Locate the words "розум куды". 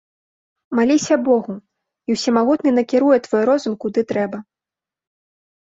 3.53-4.01